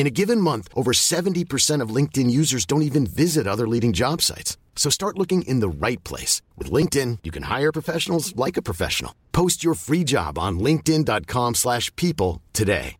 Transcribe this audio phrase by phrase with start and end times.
[0.00, 4.22] In a given month, over 70% of LinkedIn users don't even visit other leading job
[4.22, 4.56] sites.
[4.74, 6.40] So start looking in the right place.
[6.56, 9.12] With LinkedIn, you can hire professionals like a professional.
[9.32, 12.96] Post your free job on linkedin.com slash people today.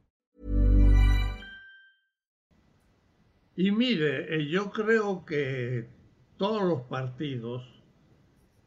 [3.57, 5.89] Y mire, eh, yo creo que
[6.37, 7.63] todos los partidos,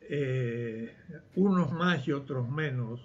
[0.09, 0.91] eh,
[1.35, 2.99] unos más y otros menos,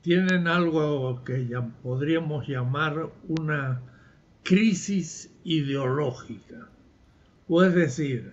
[0.00, 3.82] tienen algo que ya podríamos llamar una
[4.46, 6.68] crisis ideológica.
[7.48, 8.32] O es decir,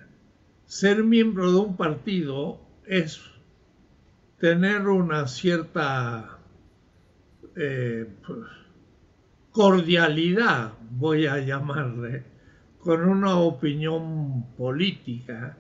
[0.66, 3.20] ser miembro de un partido es
[4.40, 6.38] tener una cierta
[7.56, 8.48] eh, pues,
[9.52, 12.24] cordialidad, voy a llamarle,
[12.78, 15.58] con una opinión política,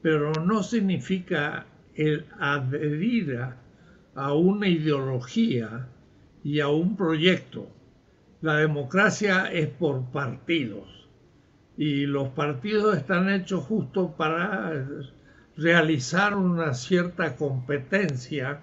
[0.00, 3.38] pero no significa el adherir
[4.16, 5.86] a una ideología
[6.42, 7.68] y a un proyecto
[8.42, 11.08] la democracia es por partidos
[11.76, 14.84] y los partidos están hechos justo para
[15.56, 18.60] realizar una cierta competencia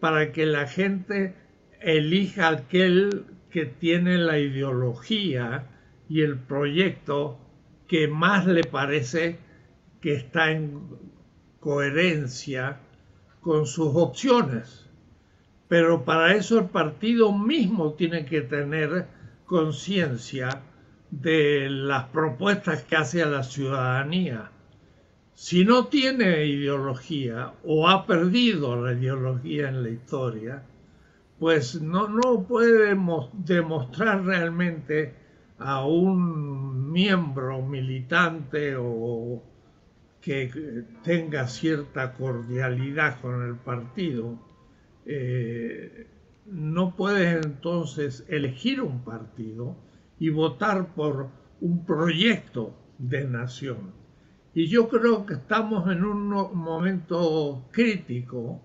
[0.00, 1.34] para que la gente
[1.80, 5.66] elija aquel que tiene la ideología
[6.08, 7.38] y el proyecto
[7.86, 9.38] que más le parece
[10.00, 10.80] que está en
[11.60, 12.80] coherencia
[13.40, 14.86] con sus opciones.
[15.68, 19.17] Pero para eso el partido mismo tiene que tener
[19.48, 20.62] conciencia
[21.10, 24.52] de las propuestas que hace a la ciudadanía.
[25.34, 30.62] Si no tiene ideología o ha perdido la ideología en la historia,
[31.38, 32.94] pues no, no puede
[33.44, 35.14] demostrar realmente
[35.58, 39.42] a un miembro militante o
[40.20, 44.38] que tenga cierta cordialidad con el partido
[45.06, 46.06] eh,
[46.50, 49.76] no puedes entonces elegir un partido
[50.18, 53.92] y votar por un proyecto de nación.
[54.54, 58.62] Y yo creo que estamos en un momento crítico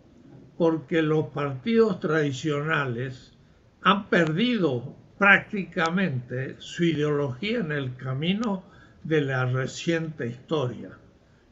[0.57, 3.37] porque los partidos tradicionales
[3.81, 8.63] han perdido prácticamente su ideología en el camino
[9.03, 10.97] de la reciente historia.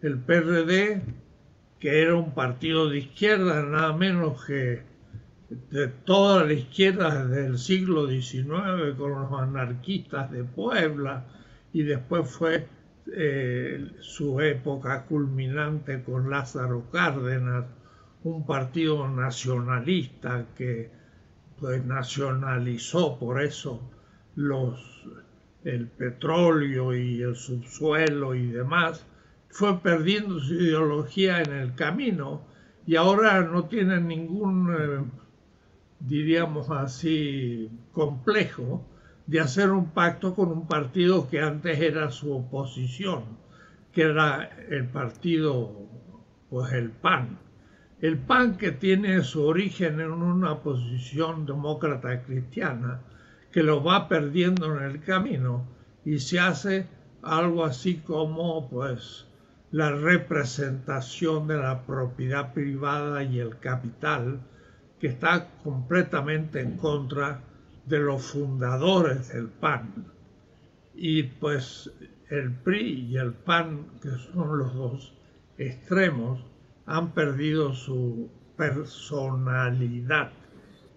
[0.02, 1.02] El PRD,
[1.80, 4.91] que era un partido de izquierda nada menos que
[5.70, 11.26] de toda la izquierda desde el siglo XIX con los anarquistas de Puebla
[11.74, 12.68] y después fue
[13.14, 17.66] eh, su época culminante con Lázaro Cárdenas,
[18.24, 20.90] un partido nacionalista que
[21.60, 23.82] pues, nacionalizó por eso
[24.36, 25.06] los,
[25.66, 29.06] el petróleo y el subsuelo y demás,
[29.50, 32.46] fue perdiendo su ideología en el camino
[32.88, 35.21] y ahora no tiene ningún eh,
[36.08, 38.86] diríamos así, complejo
[39.28, 43.24] de hacer un pacto con un partido que antes era su oposición,
[43.94, 45.72] que era el partido,
[46.50, 47.38] pues el PAN.
[48.02, 53.02] El PAN que tiene su origen en una posición demócrata cristiana,
[53.52, 55.68] que lo va perdiendo en el camino
[56.04, 56.88] y se hace
[57.22, 59.28] algo así como pues
[59.72, 64.42] la representación de la propiedad privada y el capital
[65.02, 67.42] que está completamente en contra
[67.88, 70.06] de los fundadores del PAN.
[70.94, 71.92] Y pues
[72.30, 75.14] el PRI y el PAN, que son los dos
[75.58, 76.46] extremos,
[76.86, 80.32] han perdido su personalidad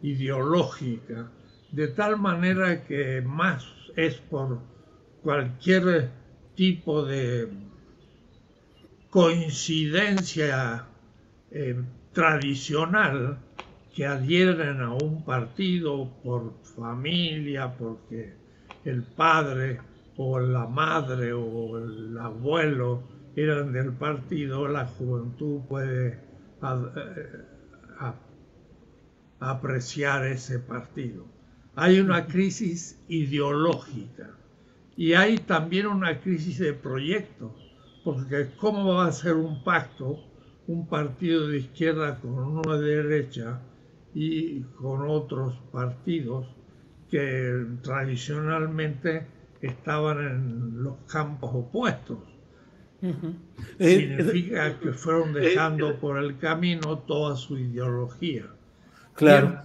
[0.02, 1.30] ideológica,
[1.72, 3.66] de tal manera que más
[3.96, 4.60] es por
[5.22, 6.10] cualquier
[6.54, 7.48] tipo de
[9.08, 10.84] coincidencia
[11.50, 13.38] eh, tradicional
[13.94, 18.34] que adhieren a un partido por familia, porque
[18.84, 19.80] el padre
[20.16, 23.02] o la madre o el abuelo
[23.36, 27.28] eran del partido, la juventud puede eh,
[29.40, 31.26] apreciar ese partido.
[31.76, 34.30] Hay una crisis ideológica
[34.96, 37.52] y hay también una crisis de proyectos,
[38.04, 40.18] porque ¿cómo va a ser un pacto
[40.66, 43.60] un partido de izquierda con uno de derecha
[44.14, 46.46] y con otros partidos
[47.10, 49.26] que tradicionalmente
[49.60, 52.18] estaban en los campos opuestos?
[53.78, 58.46] Significa eh, que fueron dejando por el camino toda su ideología.
[59.14, 59.60] Claro.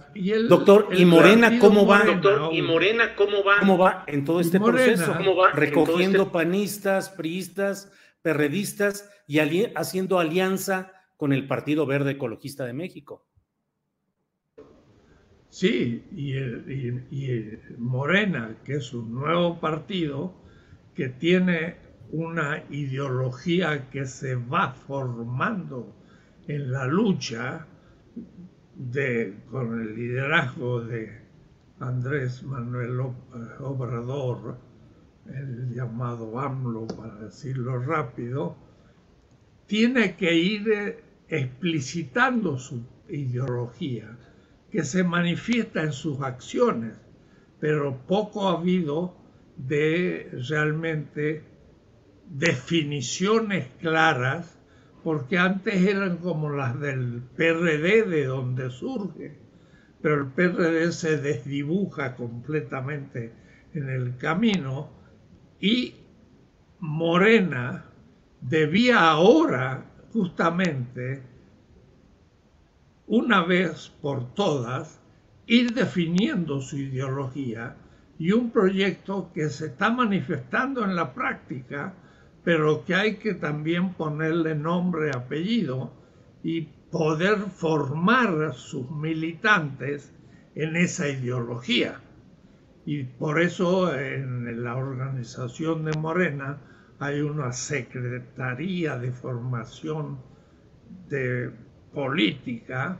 [0.48, 2.04] Doctor, ¿y Morena cómo va?
[2.04, 3.58] Doctor, ¿y Morena cómo va?
[3.60, 5.14] ¿Cómo va en todo este proceso?
[5.16, 7.90] ¿Cómo va Recogiendo este panistas, priistas,
[8.22, 9.38] perredistas y
[9.74, 13.26] haciendo alianza con el Partido Verde Ecologista de México.
[15.50, 20.32] Sí, y, Morena, que es un nuevo partido
[20.94, 21.74] que tiene
[22.12, 25.92] una ideología que se va formando
[26.46, 27.66] en la lucha
[29.50, 31.20] con el liderazgo de
[31.80, 33.00] Andrés Manuel
[33.58, 34.56] Obrador,
[35.26, 38.56] el llamado AMLO, para decirlo rápido,
[39.66, 44.16] tiene que ir explicitando su ideología,
[44.70, 46.94] que se manifiesta en sus acciones,
[47.58, 49.16] pero poco ha habido
[49.56, 51.44] de realmente
[52.28, 54.56] definiciones claras
[55.02, 59.36] porque antes eran como las del PRD de donde surge,
[60.02, 63.32] pero el PRD se desdibuja completamente
[63.74, 64.90] en el camino
[65.60, 65.94] y
[66.80, 67.86] Morena
[68.40, 71.22] debía ahora justamente,
[73.10, 75.00] una vez por todas,
[75.46, 77.76] ir definiendo su ideología
[78.18, 81.94] y un proyecto que se está manifestando en la práctica
[82.44, 85.92] pero que hay que también ponerle nombre, apellido
[86.42, 90.12] y poder formar sus militantes
[90.54, 92.00] en esa ideología.
[92.86, 96.58] Y por eso en la organización de Morena
[96.98, 100.18] hay una secretaría de formación
[101.08, 101.52] de
[101.92, 102.98] política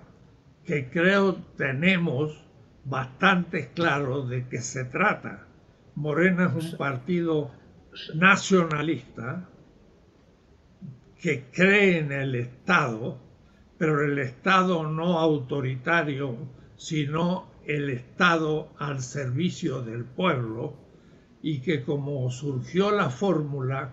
[0.65, 2.45] que creo tenemos
[2.85, 5.47] bastante claro de qué se trata.
[5.95, 7.51] Morena es un partido
[8.15, 9.49] nacionalista
[11.21, 13.19] que cree en el Estado,
[13.79, 16.37] pero el Estado no autoritario,
[16.77, 20.75] sino el Estado al servicio del pueblo,
[21.43, 23.93] y que como surgió la fórmula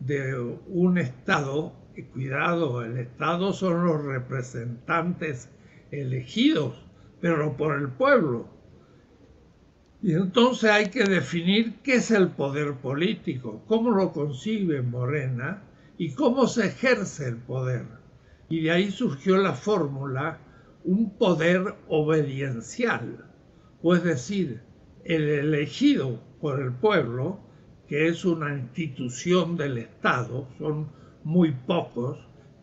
[0.00, 0.34] de
[0.66, 1.72] un Estado,
[2.04, 5.50] cuidado, el Estado son los representantes
[5.90, 6.84] elegidos,
[7.20, 8.56] pero por el pueblo,
[10.02, 15.64] y entonces hay que definir qué es el poder político, cómo lo concibe Morena
[15.98, 17.86] y cómo se ejerce el poder.
[18.48, 20.38] Y de ahí surgió la fórmula
[20.84, 23.24] un poder obediencial,
[23.82, 24.62] o es decir,
[25.04, 27.40] el elegido por el pueblo,
[27.88, 30.88] que es una institución del Estado, son
[31.26, 32.18] muy pocos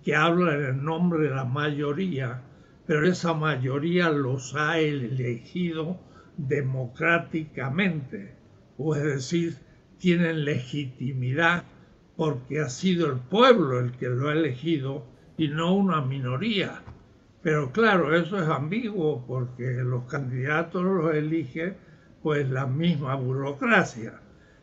[0.06, 2.44] que hablan en nombre de la mayoría,
[2.88, 6.00] pero esa mayoría los ha elegido
[6.38, 8.36] democráticamente,
[8.78, 9.58] o es decir,
[9.98, 11.66] tienen legitimidad
[12.16, 16.84] porque ha sido el pueblo el que lo ha elegido y no una minoría.
[17.42, 21.76] Pero claro, eso es ambiguo porque los candidatos los elige
[22.22, 24.22] pues la misma burocracia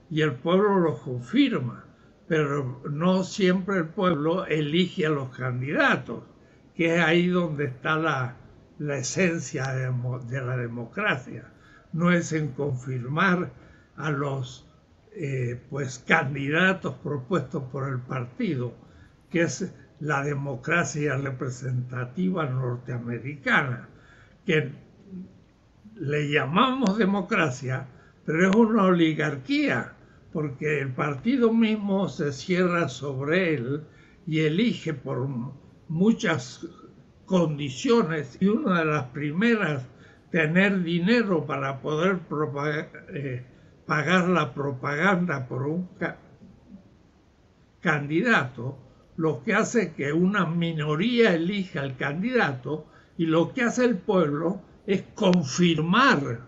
[0.08, 1.84] y el pueblo los confirma,
[2.30, 6.22] pero no siempre el pueblo elige a los candidatos,
[6.76, 8.36] que es ahí donde está la,
[8.96, 11.50] esencia de la democracia.
[11.92, 13.50] No es en confirmar
[13.96, 14.64] a los
[15.12, 18.74] eh, pues candidatos propuestos por el partido,
[19.28, 23.88] que es la democracia representativa norteamericana,
[24.46, 24.70] que
[25.96, 27.88] le llamamos democracia,
[28.24, 29.89] pero es una oligarquía,
[30.32, 33.84] porque el partido mismo se cierra sobre él
[34.26, 35.28] y elige por
[35.88, 36.66] muchas
[37.26, 38.38] condiciones.
[38.40, 39.86] Y una de las primeras
[40.30, 42.20] tener dinero para poder
[43.12, 43.44] eh,
[43.86, 45.88] pagar la propaganda por un
[47.80, 48.78] candidato,
[49.16, 52.86] lo que hace que una minoría elija al candidato
[53.18, 56.46] y lo que hace el pueblo es confirmar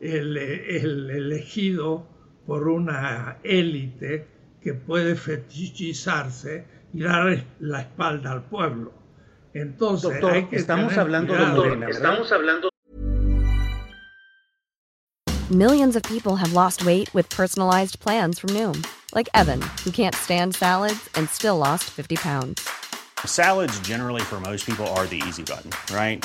[0.00, 2.06] el, el elegido
[2.46, 4.26] por una élite
[4.62, 8.92] que puede fetichizarse y dar la espalda al pueblo.
[9.54, 12.68] Entonces, hay que estamos hablando de Morena, Estamos hablando
[15.50, 18.84] Millions of people have lost weight with personalized plans from Noom,
[19.14, 22.68] like Evan, who can't stand salads and still lost 50 pounds.
[23.24, 26.24] Salads, generally, for most people, are the easy button, right?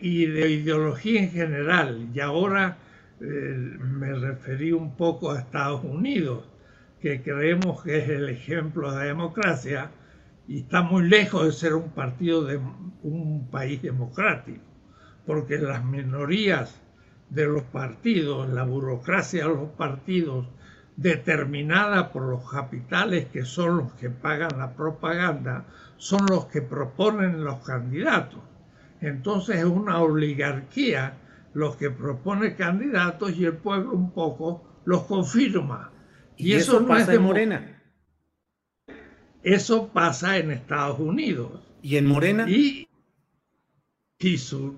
[0.00, 2.08] Y de ideología en general.
[2.14, 2.76] Y ahora
[3.20, 6.44] eh, me referí un poco a Estados Unidos,
[7.00, 9.90] que creemos que es el ejemplo de democracia
[10.46, 12.60] y está muy lejos de ser un partido de
[13.02, 14.62] un país democrático,
[15.26, 16.78] porque las minorías
[17.30, 20.46] de los partidos, la burocracia de los partidos,
[20.96, 25.64] determinada por los capitales que son los que pagan la propaganda,
[25.96, 28.51] son los que proponen los candidatos
[29.02, 31.18] entonces es una oligarquía
[31.54, 35.90] los que propone candidatos y el pueblo un poco los confirma.
[36.36, 37.82] Y, eso, pasa en Morena.
[39.42, 41.60] Eso pasa en Estados Unidos.
[41.82, 42.48] ¿Y en Morena?
[42.48, 42.88] Y
[44.18, 44.76] si su,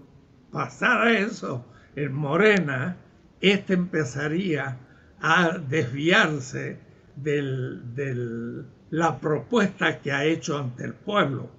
[0.51, 2.97] pasara eso en Morena,
[3.41, 4.79] este empezaría
[5.21, 6.81] a desviarse
[7.17, 11.51] de la propuesta que ha hecho ante el pueblo.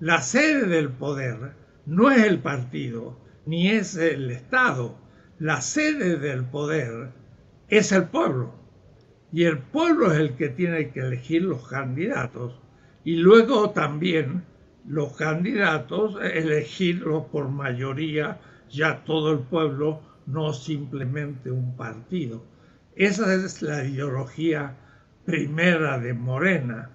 [0.00, 4.96] La sede del poder no es el partido, ni es el Estado.
[5.38, 7.10] La sede del poder
[7.68, 8.54] es el pueblo.
[9.32, 12.58] Y el pueblo es el que tiene que elegir los candidatos.
[13.04, 14.44] Y luego también
[14.86, 22.44] los candidatos elegirlos por mayoría, ya todo el pueblo, no simplemente un partido.
[22.96, 24.76] Esa es la ideología
[25.26, 26.90] primera de Morena,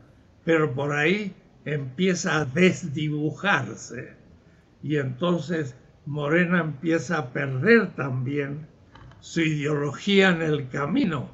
[0.46, 1.34] pero por ahí
[1.66, 4.19] empieza a desdibujarse
[4.82, 8.68] y entonces Morena empieza a perder también
[9.20, 11.30] su ideología en el camino.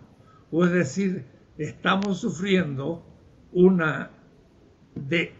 [0.51, 1.25] O es decir,
[1.57, 3.05] estamos sufriendo
[3.51, 4.11] una
[4.95, 5.33] de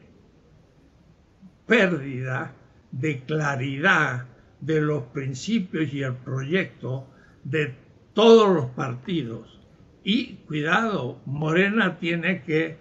[1.65, 2.53] pérdida
[2.91, 4.27] de claridad
[4.61, 7.07] de los principios y el proyecto
[7.43, 7.75] de
[8.13, 9.59] todos los partidos.
[10.03, 12.77] Y cuidado, Morena tiene que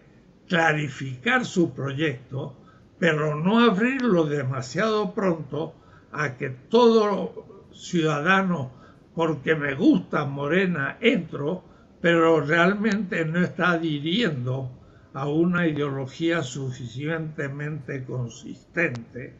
[0.47, 2.64] clarificar su proyecto
[2.99, 5.75] pero no abrirlo demasiado pronto
[6.13, 8.71] a que todo ciudadano,
[9.15, 11.65] porque me gusta Morena, entro,
[12.01, 14.71] pero realmente no está adhiriendo
[15.13, 19.35] a una ideología suficientemente consistente,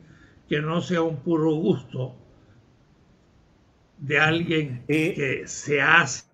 [0.49, 2.15] que no sea un puro gusto
[3.99, 6.25] de alguien eh, que se hace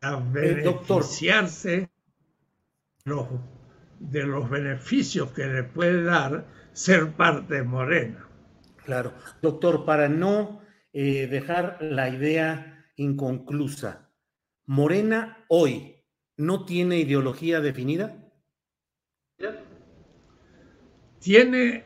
[0.00, 1.90] a eh, beneficiarse
[3.04, 3.26] los
[3.98, 8.28] de los beneficios que le puede dar ser parte de Morena.
[8.84, 10.60] Claro, doctor, para no
[10.92, 14.10] eh, dejar la idea inconclusa,
[14.66, 15.94] ¿Morena hoy
[16.36, 18.16] no tiene ideología definida?
[21.20, 21.84] Tiene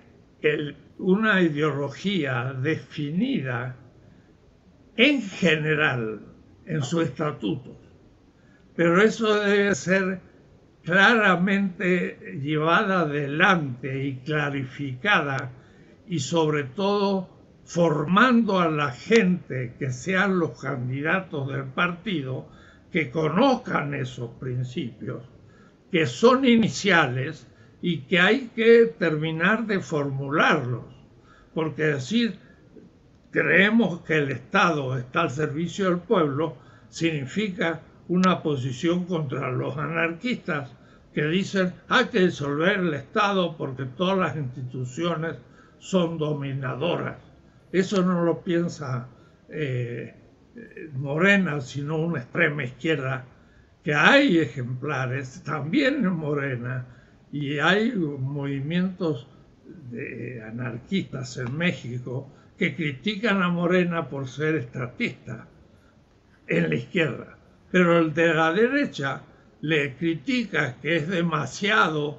[0.98, 3.76] una ideología definida
[4.96, 6.20] en general
[6.66, 7.80] en su estatuto,
[8.74, 10.20] pero eso debe ser
[10.88, 15.50] claramente llevada adelante y clarificada
[16.08, 17.28] y sobre todo
[17.66, 22.48] formando a la gente que sean los candidatos del partido
[22.90, 25.24] que conozcan esos principios,
[25.92, 27.46] que son iniciales
[27.82, 30.86] y que hay que terminar de formularlos,
[31.52, 32.38] porque decir
[33.30, 36.56] creemos que el Estado está al servicio del pueblo
[36.88, 40.74] significa una posición contra los anarquistas
[41.12, 45.36] que dicen hay que disolver el Estado porque todas las instituciones
[45.78, 47.18] son dominadoras.
[47.72, 49.08] Eso no lo piensa
[49.50, 50.14] eh,
[50.94, 53.24] Morena, sino una extrema izquierda,
[53.84, 56.86] que hay ejemplares también en Morena
[57.30, 59.28] y hay movimientos
[59.90, 65.46] de anarquistas en México que critican a Morena por ser estatista
[66.46, 67.37] en la izquierda.
[67.70, 69.22] Pero el de la derecha
[69.60, 72.18] le critica que es demasiado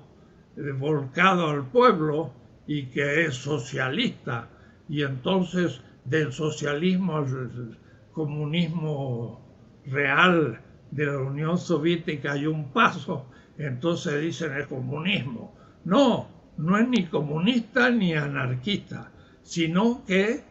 [0.78, 2.34] volcado al pueblo
[2.68, 4.50] y que es socialista.
[4.88, 7.78] Y entonces del socialismo al
[8.12, 9.42] comunismo
[9.86, 10.60] real
[10.92, 13.28] de la Unión Soviética hay un paso,
[13.58, 15.56] entonces dicen el comunismo.
[15.86, 16.28] No,
[16.58, 19.12] no es ni comunista ni anarquista,
[19.44, 20.44] sino que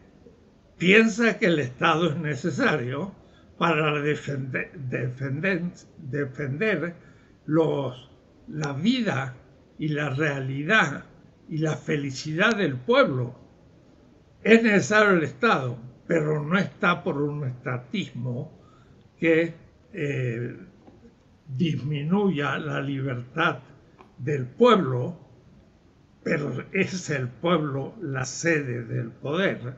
[0.77, 3.13] piensa que el Estado es necesario
[3.59, 4.71] para defender,
[5.97, 6.95] defender,
[7.45, 8.09] los,
[8.47, 9.35] la vida
[9.77, 11.03] y la realidad
[11.49, 13.35] y la felicidad del pueblo.
[14.43, 18.57] Es necesario el Estado, pero no está por un estatismo
[19.19, 19.53] que
[19.91, 20.57] eh,
[21.45, 23.59] disminuya la libertad
[24.17, 25.19] del pueblo,
[26.23, 29.75] pero es el pueblo la sede del poder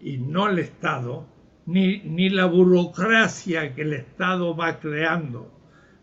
[0.00, 1.28] y no el Estado,
[1.70, 5.50] ni, ni la burocracia que el Estado va creando.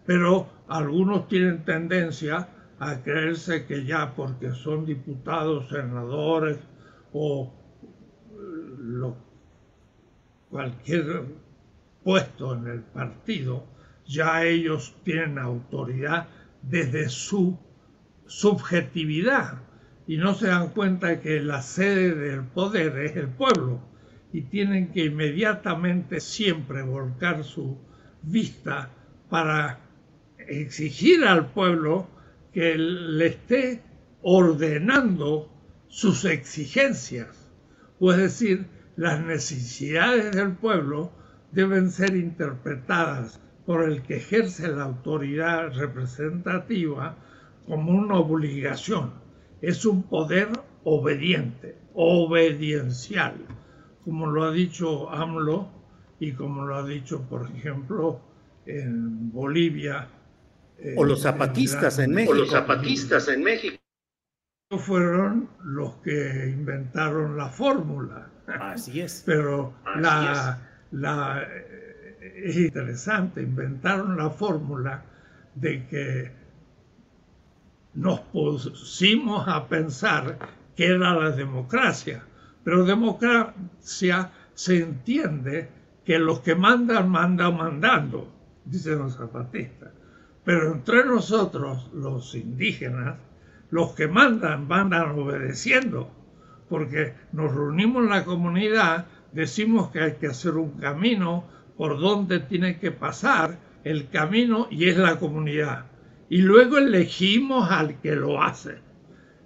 [0.05, 2.47] Pero algunos tienen tendencia
[2.79, 6.57] a creerse que ya porque son diputados, senadores
[7.11, 7.53] o
[10.49, 11.25] cualquier
[12.03, 13.65] puesto en el partido,
[14.05, 16.27] ya ellos tienen autoridad
[16.61, 17.57] desde su
[18.25, 19.59] subjetividad
[20.07, 23.81] y no se dan cuenta que la sede del poder es el pueblo
[24.33, 27.77] y tienen que inmediatamente siempre volcar su
[28.21, 28.89] vista
[29.29, 29.79] para
[30.37, 32.07] exigir al pueblo
[32.53, 33.81] que le esté
[34.21, 35.51] ordenando
[35.87, 37.51] sus exigencias,
[37.99, 38.65] o es decir,
[38.95, 41.11] las necesidades del pueblo
[41.51, 47.15] deben ser interpretadas por el que ejerce la autoridad representativa
[47.65, 49.13] como una obligación.
[49.61, 50.49] Es un poder
[50.83, 53.35] obediente, obediencial,
[54.07, 55.67] como lo ha dicho AMLO
[56.17, 58.21] y como lo ha dicho, por ejemplo,
[58.65, 60.07] en Bolivia.
[60.95, 62.31] O los zapatistas en, México.
[62.31, 63.75] O los zapatistas en México.
[64.79, 68.29] Fueron los que inventaron la fórmula.
[68.47, 69.23] Así es.
[69.25, 70.57] Pero la,
[70.91, 71.45] la,
[72.21, 75.03] es interesante, inventaron la fórmula
[75.53, 76.31] de que
[77.93, 80.39] nos pusimos a pensar
[80.77, 82.23] que era la democracia,
[82.67, 85.69] pero democracia se entiende
[86.03, 88.29] que los que mandan, mandan mandando,
[88.65, 89.93] dicen los zapatistas.
[90.43, 93.19] Pero entre nosotros, los indígenas,
[93.69, 96.11] los que mandan, mandan obedeciendo,
[96.67, 101.45] porque nos reunimos en la comunidad decimos que hay que hacer un camino
[101.77, 105.85] por donde tiene que pasar el camino y es la comunidad.
[106.27, 108.79] Y luego elegimos al que lo hace.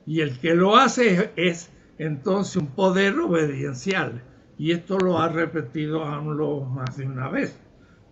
[0.07, 4.23] Y el que lo hace es, entonces un poder obediencial.
[4.57, 7.59] Y esto lo ha repetido AMLO más de una vez.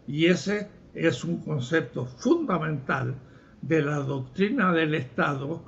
[0.07, 3.15] Y ese es un concepto fundamental
[3.61, 5.63] de la doctrina del Estado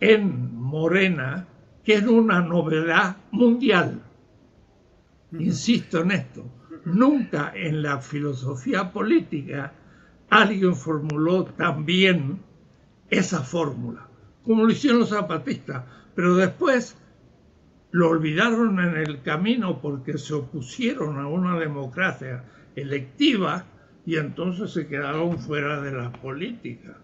[0.00, 1.46] en Morena,
[1.84, 4.02] que es una novedad mundial.
[5.38, 6.44] Insisto en esto,
[6.86, 9.74] nunca en la filosofía política
[10.30, 12.40] alguien formuló tan bien
[13.10, 14.08] esa fórmula,
[14.44, 16.96] como lo hicieron los zapatistas, pero después
[17.92, 22.44] lo olvidaron en el camino porque se opusieron a una democracia
[22.76, 23.64] electiva
[24.06, 26.98] y entonces se quedaron fuera de la política,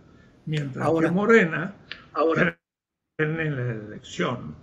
[0.46, 1.74] mientras que Morena
[2.12, 2.58] ahora
[3.18, 4.54] en la elección.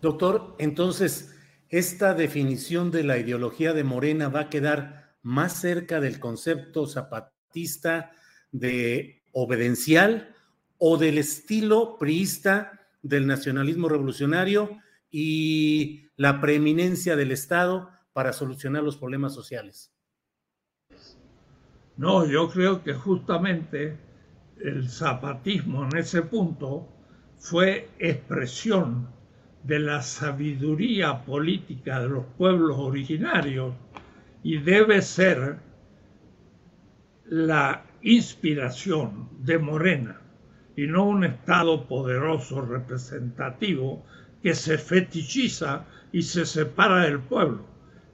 [0.00, 1.34] Doctor, entonces
[1.68, 8.12] esta definición de la ideología de Morena va a quedar más cerca del concepto zapatista
[8.52, 10.34] de obedencial
[10.78, 14.78] o del estilo priista del nacionalismo revolucionario
[15.10, 19.92] y la preeminencia del Estado para solucionar los problemas sociales.
[21.96, 23.98] No, yo creo que justamente
[24.60, 26.88] el zapatismo en ese punto
[27.38, 29.08] fue expresión
[29.62, 33.74] de la sabiduría política de los pueblos originarios
[34.42, 35.58] y debe ser
[37.24, 40.20] la inspiración de Morena
[40.76, 44.04] y no un Estado poderoso representativo
[44.42, 47.66] que se fetichiza y se separa del pueblo.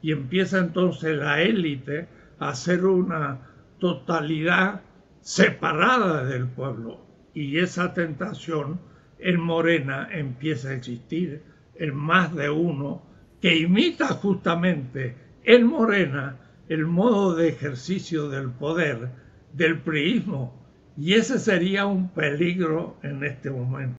[0.02, 2.08] Y empieza entonces la élite
[2.38, 3.40] a ser una
[3.78, 4.82] totalidad
[5.20, 7.04] separada del pueblo.
[7.34, 8.80] Y esa tentación
[9.18, 11.42] en Morena empieza a existir
[11.76, 13.02] el más de uno
[13.40, 16.36] que imita justamente en Morena
[16.68, 19.10] el modo de ejercicio del poder
[19.52, 20.64] del priismo
[20.96, 23.98] y ese sería un peligro en este momento.